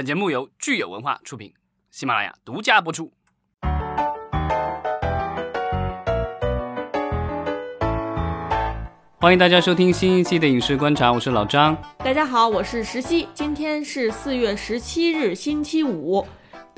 [0.00, 1.52] 本节目由聚友文化出品，
[1.90, 3.12] 喜马拉雅独家播出。
[9.18, 11.76] 欢迎大家收听新一期的《影视观察》，我是老张。
[11.98, 13.28] 大家好，我是石溪。
[13.34, 16.26] 今天是四月十七日，星期五。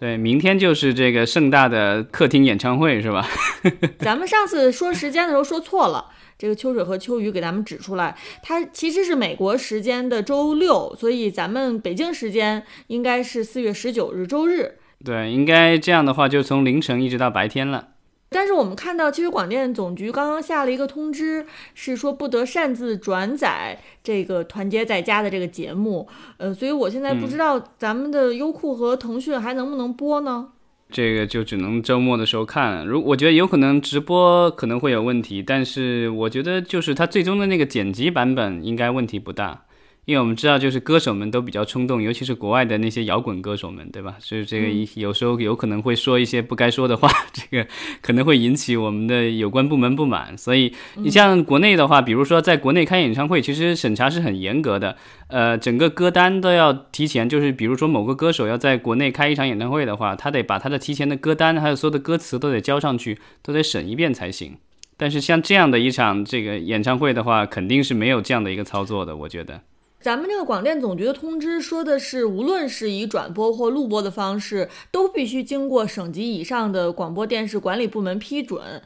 [0.02, 3.24] 对，明天就是这个盛大的客厅演唱会，是吧？
[4.00, 6.06] 咱们上次说时间的时候说错了，
[6.36, 14.78] 这个秋水和秋雨给咱们指出来，它其实是美国时间的周六，所以咱们北京时间应该是四月十九日周日。
[15.04, 17.90] 对，应该这样的话，就从凌晨一直到白天了。
[18.32, 26.08] 但是我们看到，其实广电总局刚刚下了一个通知，是说不得擅自转载这个《团结在家》的这个节目。
[26.38, 30.48] 呃，所以我现在不知道咱们的优酷和腾讯还能不能播呢？
[30.90, 32.86] 这个就只能周末的时候看。
[32.86, 39.64] 如我觉得有可能直播可能会有问题，但是我觉得就是它最终的那个剪辑版本应该问题不大。
[40.04, 44.16] 因为我们知道，就是歌手们都比较冲动，尤其是国外的那些摇滚歌手们，对吧？
[44.18, 47.68] 所以这个有时候有可能会说一些不该说的话， 这个
[48.00, 50.36] 可能会引起我们的有关部门不满。
[50.36, 54.96] 所以你像国内的话，比如说在国内开演唱会，其实审查是很严格的，
[55.28, 64.56] 呃，整个歌单都要提前，就是比如说某个歌手要在国内开一场演唱会的话，他得把他的提前的歌单还有所有的歌词都得交上去，都得审一遍才行。
[64.96, 69.60] 但是像这样的一场这个演唱会的话，肯定是没有这样的一个操作的，我觉得。
[70.02, 78.82] 咱们这个广电总局的通知说的是，无论是以转播或录播的方式，都必须经过省级以上的广播电视管理部门批准。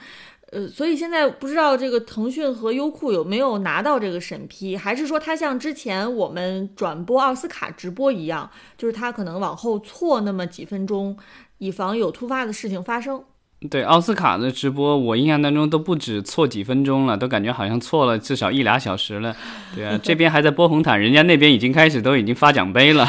[0.53, 11.17] 呃，所以现在不知道这个腾讯和优酷有没有拿到这个审批，还是说它像之前我们转播奥斯卡直播一样，就是它可能往后错那么几分钟，
[11.59, 13.25] 以防有突发的事情发生。
[13.71, 19.35] 对奥斯卡的直播，我印象当中都不止错几分钟了，都感觉好像错了至少一俩小时了。
[19.75, 23.09] 对啊，这边还在播红毯，人家那边已经开始都已经发奖杯了。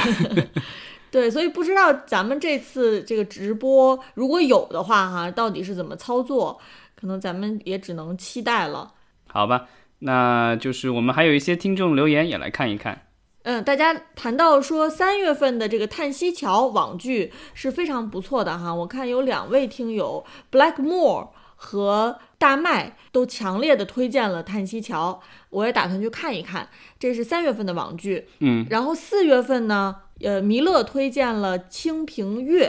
[1.11, 6.59] 对，所以不知道咱们这次这个直播如果有的话，哈，到底是怎么操作，
[6.99, 8.93] 可能咱们也只能期待了。
[9.27, 9.65] 好吧，
[9.99, 13.01] 那就是我们还有一些听众留言也来看一看。
[13.47, 26.67] 嗯，大家谈到说三月份的这个《叹息桥》网剧是非常不错的哈，我看有两位听友 Blackmore 和大麦都强烈的推荐了《叹息桥》，我也打算去看一看。
[26.99, 32.65] 这是三月份的网剧，嗯，然后四月份呢，呃，弥勒推荐了《清平乐》，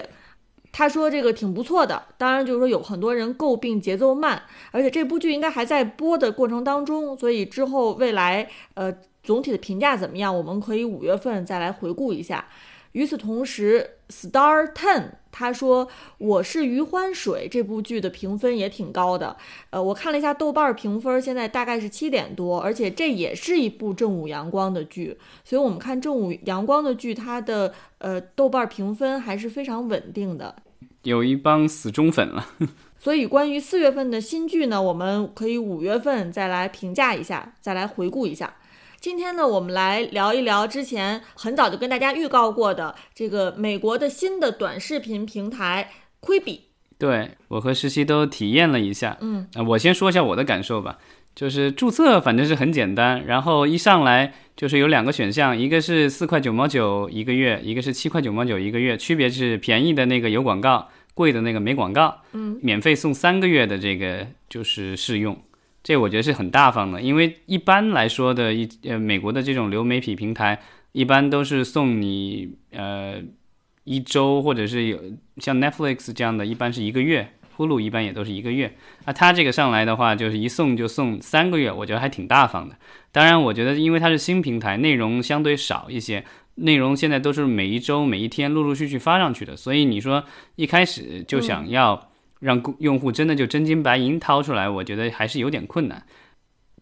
[0.70, 8.94] 他说这个挺不错的，当然就是说有很多人诟病节奏慢，而且这部剧应该还在播的过程当中，所以之后未来呃。
[9.28, 10.34] 总体的评价怎么样？
[10.34, 12.46] 我们可以五月份再来回顾一下。
[12.92, 19.36] 与此同时，Star Ten 他说《我是余欢水》这部剧的评分也挺高的。
[19.68, 25.18] 呃，我看了一下豆瓣评分，现在大概是七点多，而且这也是一部正午阳光的剧。
[25.44, 30.56] 所以，我们看正午阳光的剧，它的呃豆瓣评分还是非常稳定的。
[31.02, 32.46] 有一帮死忠粉了。
[32.98, 38.54] 所以，关于四月份的新剧呢，我们可以五月份再来评价一下，再来回顾一下。
[39.00, 45.88] 今天呢，我们来聊一聊之前很早就跟大家预告过的这个美国的新的短视频平台
[46.20, 46.62] Quibi。
[46.98, 50.98] 对我和实习都体验了一下，嗯，我先说一下我的感受吧。
[51.36, 65.40] 就是注册反正是很简单，然后一上来就是有两个选项，一个是四块九毛九一个月，一个是七块九毛九一个月，区别是便宜的那个有广告，贵的那个没广告，嗯，免费送三个月的这个就是试用。
[65.82, 70.60] 这我觉得是很大方的，因为一般来说的一呃美国的这种流媒体平台，
[70.92, 73.22] 一般都是送你呃
[73.84, 75.00] 一周或者是有
[75.38, 78.76] 像 Netflix 这样的，一般是一个月，，Hulu 一般也都是一个月。
[79.06, 82.76] 那它这个上来的话，就是一送就送三个月，我觉得还挺大方的。
[83.10, 86.22] 当然，我觉得因为它是新平台，内容相对少一些，
[86.56, 90.24] 内容现在都是每一周每一天陆陆续续发上去的，所以你说
[90.56, 92.07] 一开始就想要。
[92.40, 96.04] 让用户真的就真金白银掏出来，我觉得还是有点困难。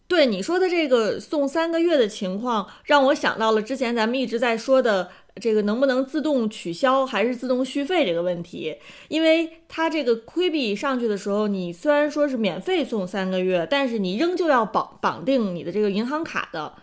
[0.07, 8.77] 对你说的这个送三个月的情况，让我想到了之前咱们一直在说的这个能不能自动取消还是自动续费这个问题。
[9.09, 16.73] 因为它这个亏币上去的时候，你虽然说是免费送三个月，但是你仍旧要绑绑定你的这个银行卡的。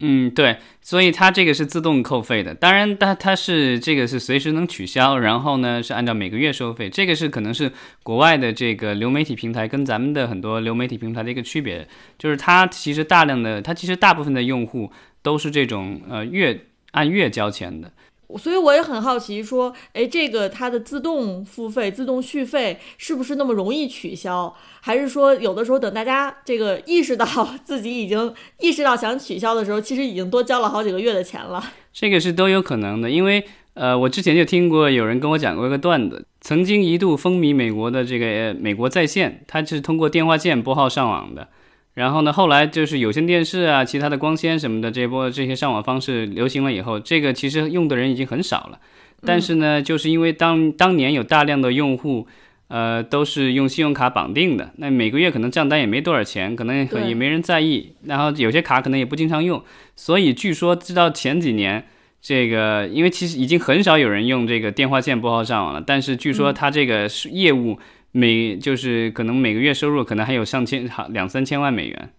[0.00, 7.72] 嗯，对，所以它这个是自动扣费的，当然它它是这个是随时能取消，然后呢是按照每个月收费，这个是可能是
[8.02, 11.88] 国外的这个流媒体平台跟咱们的很多流媒体平台的一个区别，
[12.18, 17.90] 就是它其实大量的它其实大部分的用户都是这种呃月按月交钱的。
[18.38, 24.52] 所以我也很好奇，说，哎，这个它的自动付费、自动续费是不是那么容易取消？
[24.80, 27.26] 还是说，有的时候等大家这个意识到
[27.64, 31.62] 自己已经意识到想取消的时候，其实已经多交了好几个月的钱了？
[31.92, 33.44] 这个是都有可能的，因为
[33.74, 41.48] 呃，我之前就听过有人跟我讲过一个段子，曾经一度风靡美国的这个美国在线，它是通过电话线拨号上网的。
[41.96, 48.78] 然后呢，后来就是有线电视啊，其他的光纤什么的这波这些上网方式流行了以后，这个其实用的人已经很少了。
[49.22, 52.26] 但是呢，就是因为当当年有大量的用户，
[52.68, 57.94] 呃，都是用信用卡绑定的，那每个月可能账单也没多少钱，可能也没人在意。
[58.04, 59.62] 然后有些卡可能也不经常用，
[59.96, 61.82] 所以据说直到前几年，
[62.20, 67.78] 这个因为其实已经很少有人用这个电话线拨号上网了，但是据说它这个业务。
[68.16, 72.10] 每就是可能每个月收入可能还有上千好两三千万美元，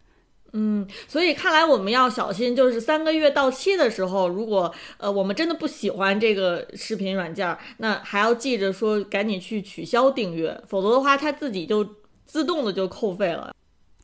[0.53, 11.95] 嗯，所以看来我们要小心，就是三个月到期的时候，如果呃我们真的不喜欢这个视频软件，那还要记着说赶紧去取消订阅，否则的话它自己就
[12.25, 13.51] 自动的就扣费了。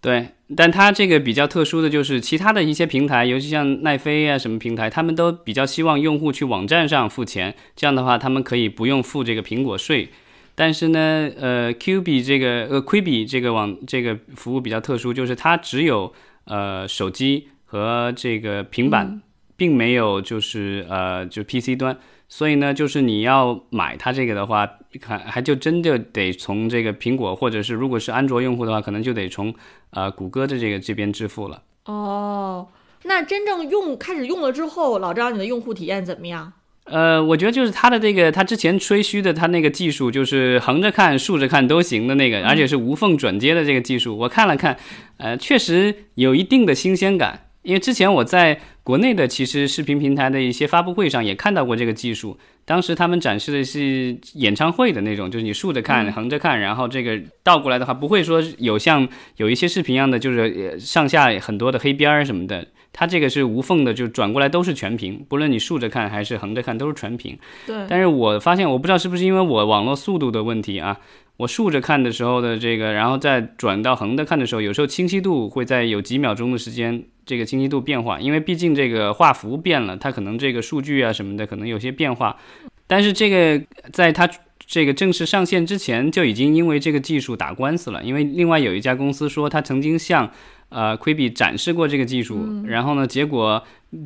[0.01, 10.09] 对，但它这个比较特殊的就是其他的一些平台，尤其像奈飞啊什么平台，他们都比较希望用户去网站上付钱，这样的话他们可以不用付这个苹果税。
[10.55, 16.13] 但是呢，呃，Q 币这个呃 Quibi 这个网这个服务比较特殊，就是它只有
[16.45, 19.21] 呃手机和这个平板，
[19.55, 21.97] 并没有就是呃就 PC 端，
[22.29, 24.69] 所以呢，就是你要买它这个的话，
[25.01, 29.51] 还还就真的得从这个苹果，或者是如果是安卓用户的话，可能就得从
[29.89, 31.63] 呃谷歌的这个这边支付了。
[31.85, 32.67] 哦，
[33.05, 36.53] 那真正用开始用了之后，老张你的用户体验怎么样？
[36.85, 44.77] 呃，我觉得就是他的这个，他之前吹嘘的他那个技术，就是横着看、竖着看都行的那个，而且是无缝转接的这个技术，我看了看，
[45.17, 47.47] 呃，确实有一定的新鲜感。
[47.61, 59.07] 因为之前我在国内的其实视频平台的一些发布会上也看到过这个技术，当时他们展示的是演唱会的那种，就是你竖着看、横着看，然后这个倒过来的话，不会说有像
[59.37, 62.67] 有一些视频一样的，就是上下很多的黑边儿什么的。
[62.93, 67.37] 它这个是无缝的，就转过来都是全屏，不论你竖着看还是横着看都是全屏。
[67.65, 67.75] 对。
[67.89, 70.97] 但是我发现，我不知道是不是因为我网络速度的问题啊，
[71.37, 82.37] 我竖着看的时候的这个，然后再转到横着看的时候，有时候清晰度会在有几秒钟的时间，这个清晰度变化，因为毕竟这个画幅变了，它可能这个数据啊什么的可能有些变化。
[82.85, 84.29] 但是这个在它
[84.65, 90.29] 这个正式上线之前，就已经因为这个技术打官司了，因为另外有一家公司说，它曾经向
[90.73, 93.63] 呃，Quibi 展示过这个技术，然后呢，结果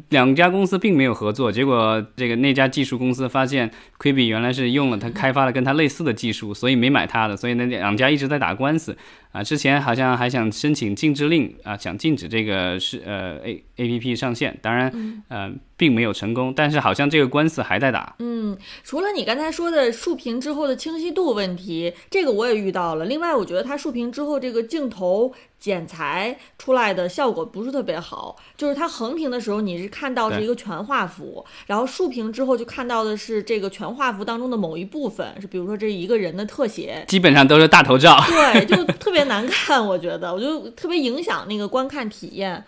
[0.10, 8.98] 两家公司并没有合作，结果这个那家技术公司发现 Quibi 原来是用了他开发了跟他类似的技术，所以没买他的，所以那两家一直在打官司。
[9.34, 18.16] 啊，之前好像还想申请禁止令啊，想禁止这个是呃 A A P P 上线，当然呃并没有成功，但是好像这个官司还在打。
[18.20, 23.06] 嗯，除了你刚才说的竖屏之后的清晰度问题，这个我也遇到了。
[23.06, 38.20] 另外，我觉得它竖屏之后这个镜头剪裁出来的效果不是特别好，就是它横屏的时候你是看到是一个全画幅，然后竖屏之后就看到的是这个全画幅当中的某一部分，是比如说这一个人的特写，基本上都是大头照。
[38.28, 39.28] 对，就 特别。
[39.28, 42.64] 难看，我觉得，我就特别影响那个观看体验，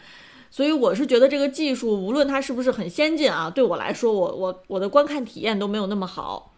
[0.51, 6.53] 所以我是觉得这个技术无论它是不是很先进啊，对我来说，我我我的观看体验都没有那么好。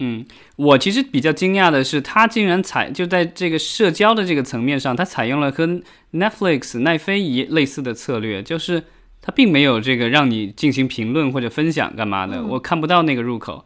[0.00, 0.26] 嗯，
[0.56, 5.82] 我其实比较惊讶的是，它竟然采就在这个社交的这个层面上，它采用了跟
[6.12, 8.82] Netflix 奈飞一类似的策略，就是
[9.26, 13.64] 它并没有这个让你进行评论或者分享干嘛的，我看不到那个入口。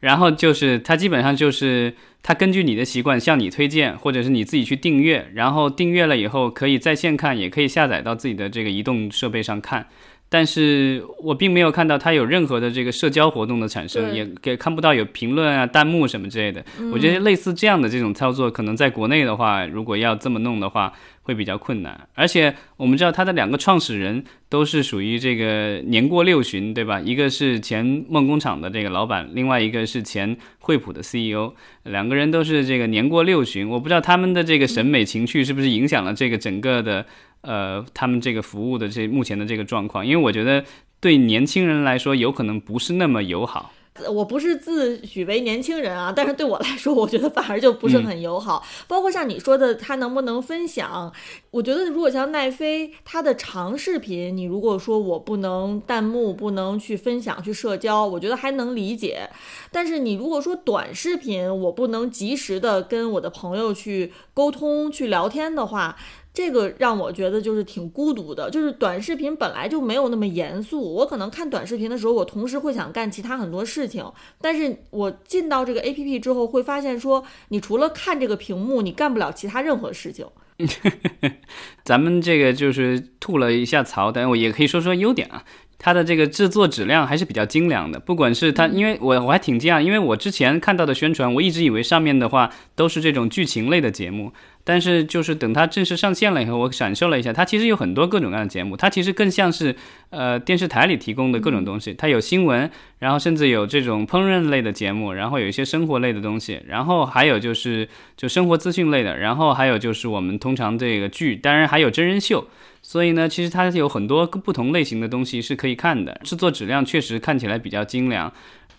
[0.00, 9.86] 然后就是它基本上就是它根据你的习惯向你推荐，或者是你自己去订阅，然后订阅了以后可以在线看，也可以下载到自己的这个移动设备上看。
[10.30, 16.64] 但是我并没有看到它有任何的这个社交活动的产生，也也看不到有评论啊、弹幕什么之类的。
[16.90, 20.90] 我觉得类似这样的这种操作，可能在国内的话，如果要这么弄的话。
[21.22, 27.00] 会比较困难，而且我们知道他的两个创始人都是属于这个年过六旬，对吧？
[27.00, 33.68] 一个是前梦工厂的这个老板，另外一个是前惠普的 CEO，两个人都是这个年过六旬。
[33.68, 37.06] 我不知道他们的这个审美情趣是不是影响了这个整个的
[37.42, 40.64] 呃他们这个服务的这目前的这个状况，因为我觉得
[41.00, 43.72] 对年轻人来说有可能不是那么友好。
[44.08, 48.64] 我不是自诩为年轻人啊，但是对我来说，我觉得反而就不是很友好。
[48.88, 51.12] 包括像你说的，他能不能分享？
[51.50, 59.28] 我觉得如果像奈飞，他的长视频，你如果说我不能弹幕，不能去分享、去社交，我觉得还能理解。
[59.70, 65.96] 但是你如果说短视频，我不能及时的跟我的朋友去沟通、去聊天的话。
[66.34, 70.80] 这个让我觉得就是挺孤独的，就是短视频本来就没有那么严肃。
[70.94, 74.04] 我可能看短视频的时候，我同时会想干其他很多事情。
[74.40, 80.26] 但是我进到这个 A P P 之后，会发现说，你除了看这个屏幕，你干不了其他任何事情。
[81.84, 85.44] 咱们这个就是吐了一下槽，但我也可以说说优点啊。
[85.84, 87.98] 它的这个制作质量还是比较精良的。
[87.98, 94.32] 不管是它，因为我我还挺惊讶，因为我之前看到的宣传，我一直以为上面的话都是这种剧情类的节目。
[94.64, 99.74] 但是就是等它正式上线了以后，我感受了一下，它其实有很多各种各样的节目，它其实更像是
[100.10, 101.92] 呃电视台里提供的各种东西。
[101.94, 112.46] 它有新闻，然后甚至有这种烹饪类的节目，然后有一些生活类的东西，然后还有就是就生活资讯类的，然后还有就是我们通常这个剧，当然还有真人秀。
[112.82, 118.32] 所以呢，其实它有很多不同类型的东西是可以看的，制作质量确实看起来比较精良。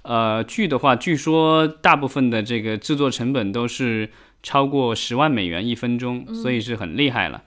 [0.03, 4.09] 呃，剧的话，据说大部分的这个制作成本都是。
[4.43, 7.41] 超过十万美元一分钟，所以是很厉害了。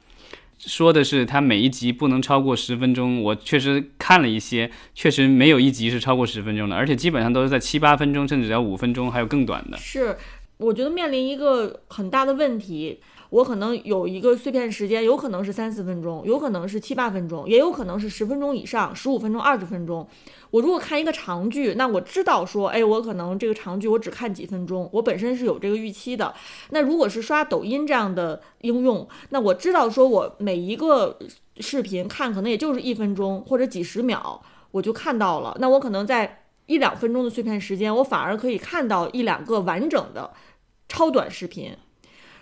[0.59, 9.77] 说的是它每一集不能超过十分钟，我确实看了一些，确实没有一集是超过十分钟的，而且基本上都是在七八分钟，甚至要五分钟，还有更短的。
[9.77, 10.17] 是，
[10.59, 13.01] 我觉得面临一个很大的问题。
[13.31, 20.07] 我可能有一个碎片时间，有可能是三四分钟，有可能是七八分钟，也有可能是十分钟以上，十五分钟、二十分钟。
[20.53, 26.33] 我如果看一个长剧，那我知道说，哎，我可能这个长剧我只看几分钟，我本身是有这个预期的。
[26.71, 31.19] 那如果是刷抖音这样的应用，那我知道说我每一个
[31.59, 35.57] 视频看可能也就是一分钟或者几十秒，我就看到了。
[35.61, 40.33] 那我可能在一两分钟的碎片时间，我反而可以看到一两个完整的
[40.89, 41.77] 超短视频。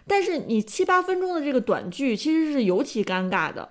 [0.06, 3.70] 但是你七八分钟的这个短剧其实是尤其尴尬的，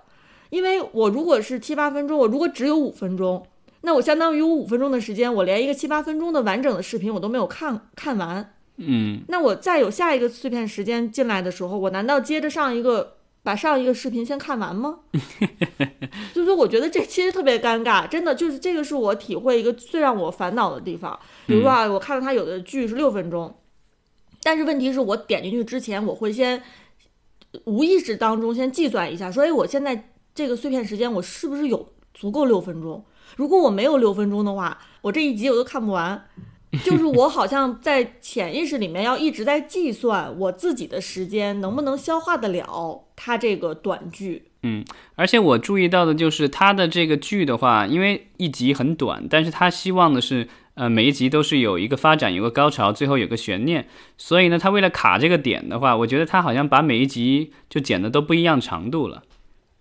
[0.50, 3.46] 因为我如果是七八分钟，我如果只有五分钟，
[3.82, 8.54] 那我相当于我五分钟的时间，我连一个七八分钟的完整的视频我都没有看看完。
[8.78, 15.00] 嗯，那我再有下一个碎片时间进来的时候，我难道接着上一个把上一个视频先看完吗？
[16.34, 21.16] 就是说，我觉得这其实特别尴尬，真的就是这个是我体会一个最让我烦恼的地方。
[21.46, 23.54] 比如说啊，我看到他有的剧是六分钟。
[24.42, 26.62] 但是问题是我点进去之前，我会先
[27.64, 33.04] 无意识当中先计算一下，说，哎，我现在这个碎片时间我是不是有足够六分钟？
[33.36, 36.26] 如果我没有六分钟的话，我这一集我都看不完。
[36.82, 44.44] 就是 我好像在潜意识里面要一直在计算我自己的时间能不能消化得了他这个短剧。
[44.62, 50.48] 嗯，而且我注意到的就是他的这个剧的话，因为一集很短，但是他希望的是。
[50.76, 53.86] 呃，每一集都是有一个发展，有个高潮，最后有个悬念。
[54.18, 59.22] 所以呢，他为了卡这个点的话，我觉得他好像把每一集就剪的都不一样长度了。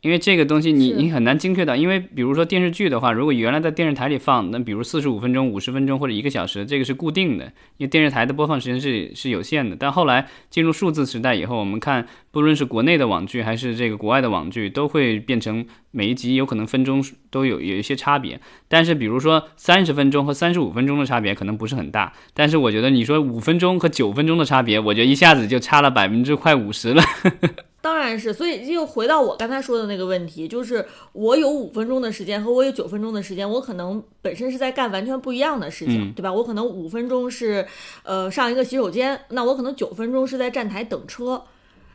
[0.04, 7.46] 因为这个东西你你很难精确到，因为比如说电视剧的话，如果原来在电视台里放，那比如四十五分钟、五十分钟或者一个小时，这个是固定的，
[7.78, 9.78] 因为电视台的播放时间是是有限的。
[9.80, 18.42] 但后来进入数字时代以后，我们看不论是国内的网剧还是这个国外的网剧，都会变成每一集有可能分钟都有有一些差别。
[18.68, 27.02] 但是比如说三十分钟和三十五分钟的差别可能不是很大，但是我觉得你说五分钟和九分钟的差别，我觉得一下子就差了百分之快五十了。
[27.84, 36.32] 当然是，所以又回到我刚才说的那个问题，就是我有五分钟的时间和我有九分钟的时间，我可能本身是在干完全不一样的事情，对吧？
[36.32, 37.68] 我可能五分钟是，
[38.04, 41.44] 呃，上一个洗手间，那我可能九分钟是在站台等车。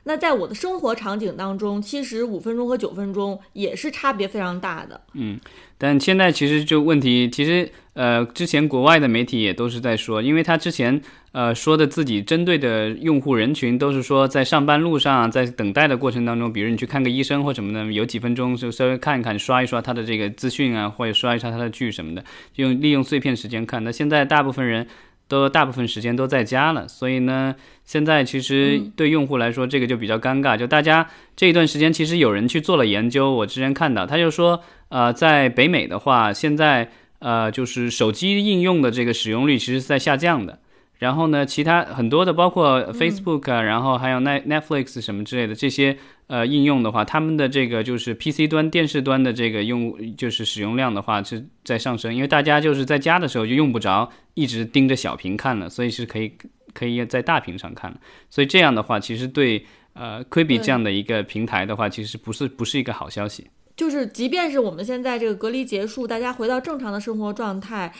[0.09, 4.99] 那在我的生活场景当中，其实五分钟和九分钟也是差别非常大的。
[5.13, 5.39] 嗯，
[5.77, 10.99] 但现在其实就问题，其实呃，之前国外的媒体也都是在说，因为他之前
[11.33, 22.25] 呃说的自己针对的用户人群都是说在上班路上，在等待的过程当中，比如你去看个医生或什么的，有几分钟就稍微看一看，刷一刷他的这个资讯啊，或者刷一刷他的剧什么的，
[22.55, 23.85] 用利用碎片时间看。
[23.85, 24.87] 那现在大部分人。
[25.29, 27.55] 都大部分时间都在家了，所以呢，
[27.85, 30.57] 现在其实对用户来说，这个就比较尴尬。
[30.57, 31.07] 就大家
[31.37, 40.59] 这一段时间，其实有人去做了研究，我之前看到，他就说，呃，在北美的话，现在呃，就是手机应用的这个使用率其实是在下降的。
[40.99, 56.33] 然后呢，其他很多的，包括 Facebook 啊，然后还有 Net Netflix 什么之类的这些呃应用的话，他们的这个就是 PC 端、电视端的这个用就是使用量的话是在上升，因为大家就是在家的时候就用不着一直盯着小屏看了，所以是可以
[56.75, 57.97] 可以在大屏上看了。
[58.29, 63.47] 所以这样的话，其实对呃 Quibi 这样的一个平台的话，其实不是不是一个好消息。
[63.77, 67.93] 就是即便是我们现在这个隔离结束，大家回到正常的生活状态。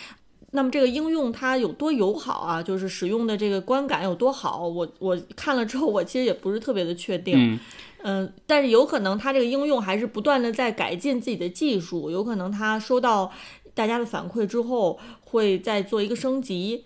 [0.53, 2.63] 那么这个应用它有多友好啊？
[2.63, 4.67] 就是使用的这个观感有多好？
[4.67, 7.59] 我我看了之后，我其实也不是特别的确定。
[8.03, 13.31] 嗯，但是有可能它这个应用还是不断的在改进自己的技术，有可能它收到
[13.75, 16.85] 大家的反馈之后，会再做一个升级。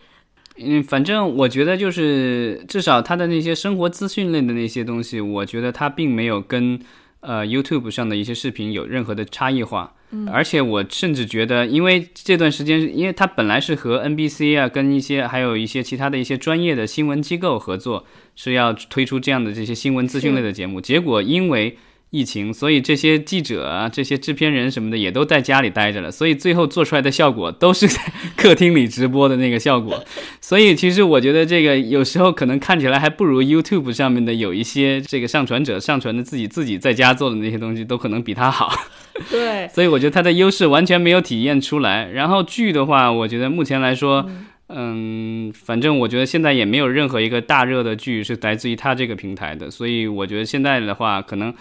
[0.59, 6.81] 嗯，反正我觉得就是至少它的那些生活资讯类的那些东西，我觉得它并没有跟
[7.21, 9.95] 呃 YouTube 上的一些视频有任何的差异化。
[10.31, 18.05] 而且我甚至觉得，因为这段时间，因为他本来是和 NBC 啊，跟一些还有一些其他的一些专业的新闻机构合作，
[18.37, 20.81] 是要推出这样的这些新闻资讯类的节目。
[20.81, 21.77] 结果因为
[22.13, 28.01] 疫情，所以这些记者啊、这些制片人什么的也都在家里待着了，所以最后做出来的效果都是在
[28.37, 30.05] 客厅里直播的那个效果。
[30.41, 38.71] 所以其实我觉得这个有时候可能看起来还不如 YouTube 上面的有一些这个上传者上传的自己自己在家做的那些东西都可能比它好。
[39.31, 42.11] 对，所以我觉得它的优势完全没有体验出来。
[42.13, 44.31] 然后剧的话，我觉得目前来说。
[44.75, 51.53] 嗯，反正我觉得现在也没有任何一个大热的剧是来自于它这个平台的，所以我觉得现在的话，可能，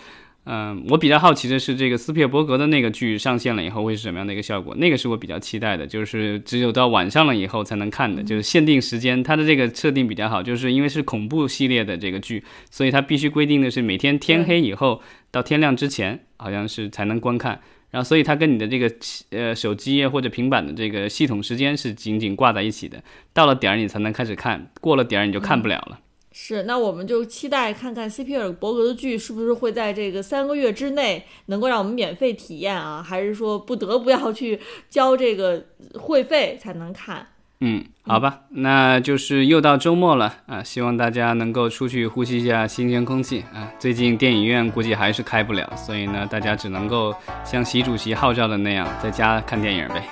[0.43, 17.62] 嗯，我比较好奇的是这个斯皮尔伯格的那个剧上线了以后会是什么样的一个效果，那个是我比较期待的，就是只有到晚上了以后才能看的，就是限定时间，它的这个设定比较好，就是因为是恐怖系列的这个剧，所以它必须规定的是每天天黑以后到天亮之前，好像是才能观看。
[17.91, 18.89] 然后，所以它跟你的这个
[19.31, 26.00] 呃手机或者平板的这个系统时间是紧紧挂在一起的，到了点儿你才能开始看，过了点儿你就看不了了。
[26.33, 34.59] 是，那我们就期待看看斯皮尔伯格的剧是不是会在这个三个月之内能够让我们免费体验啊，还是说不得不要去
[34.89, 37.27] 交这个会费才能看？
[37.63, 43.71] 嗯，好吧，那就是又到周末了啊，希望大家能够出去呼吸一下新鲜空气啊。
[43.77, 50.07] 最近电影院估计还是开不了，所以呢，大家只能够像习主席号召的那样，在家看电影呗。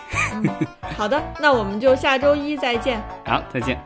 [0.96, 3.02] 好的，那我们就下周一再见。
[3.26, 3.82] 好，再见。